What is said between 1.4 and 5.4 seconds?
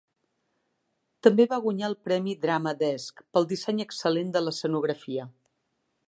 va guanyar el premi Drama Desk pel disseny excel·lent de l'escenografia.